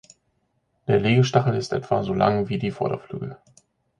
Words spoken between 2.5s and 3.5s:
die Vorderflügel.